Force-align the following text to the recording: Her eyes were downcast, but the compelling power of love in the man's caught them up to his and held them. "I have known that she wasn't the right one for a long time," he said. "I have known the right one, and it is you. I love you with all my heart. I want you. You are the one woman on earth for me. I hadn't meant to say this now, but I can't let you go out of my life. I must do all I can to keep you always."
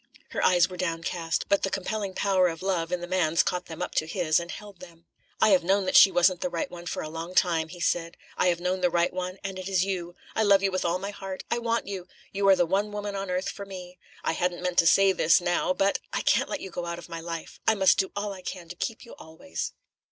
Her 0.29 0.43
eyes 0.43 0.67
were 0.67 0.77
downcast, 0.77 1.45
but 1.47 1.61
the 1.61 1.69
compelling 1.69 2.15
power 2.15 2.47
of 2.47 2.63
love 2.63 2.91
in 2.91 3.01
the 3.01 3.07
man's 3.07 3.43
caught 3.43 3.67
them 3.67 3.83
up 3.83 3.93
to 3.93 4.07
his 4.07 4.39
and 4.39 4.49
held 4.49 4.79
them. 4.79 5.05
"I 5.39 5.49
have 5.49 5.63
known 5.63 5.85
that 5.85 5.95
she 5.95 6.09
wasn't 6.09 6.41
the 6.41 6.49
right 6.49 6.71
one 6.71 6.87
for 6.87 7.03
a 7.03 7.07
long 7.07 7.35
time," 7.35 7.67
he 7.67 7.79
said. 7.79 8.17
"I 8.35 8.47
have 8.47 8.59
known 8.59 8.81
the 8.81 8.89
right 8.89 9.13
one, 9.13 9.37
and 9.43 9.59
it 9.59 9.69
is 9.69 9.85
you. 9.85 10.15
I 10.35 10.41
love 10.41 10.63
you 10.63 10.71
with 10.71 10.83
all 10.83 10.97
my 10.97 11.11
heart. 11.11 11.43
I 11.51 11.59
want 11.59 11.85
you. 11.87 12.07
You 12.31 12.49
are 12.49 12.55
the 12.55 12.65
one 12.65 12.91
woman 12.91 13.15
on 13.15 13.29
earth 13.29 13.49
for 13.49 13.63
me. 13.67 13.99
I 14.23 14.31
hadn't 14.31 14.63
meant 14.63 14.79
to 14.79 14.87
say 14.87 15.11
this 15.11 15.39
now, 15.39 15.71
but 15.71 15.99
I 16.11 16.21
can't 16.23 16.49
let 16.49 16.61
you 16.61 16.71
go 16.71 16.87
out 16.87 16.97
of 16.97 17.07
my 17.07 17.19
life. 17.21 17.59
I 17.67 17.75
must 17.75 17.99
do 17.99 18.11
all 18.15 18.33
I 18.33 18.41
can 18.41 18.69
to 18.69 18.75
keep 18.75 19.05
you 19.05 19.13
always." 19.19 19.73